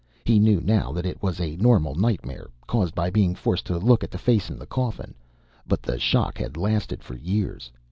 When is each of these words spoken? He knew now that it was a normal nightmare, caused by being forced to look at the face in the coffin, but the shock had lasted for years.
He 0.25 0.39
knew 0.39 0.61
now 0.61 0.91
that 0.93 1.05
it 1.05 1.21
was 1.21 1.39
a 1.39 1.57
normal 1.57 1.93
nightmare, 1.93 2.49
caused 2.65 2.95
by 2.95 3.11
being 3.11 3.35
forced 3.35 3.67
to 3.67 3.77
look 3.77 4.03
at 4.03 4.09
the 4.09 4.17
face 4.17 4.49
in 4.49 4.57
the 4.57 4.65
coffin, 4.65 5.13
but 5.67 5.83
the 5.83 5.99
shock 5.99 6.39
had 6.39 6.57
lasted 6.57 7.03
for 7.03 7.13
years. 7.13 7.71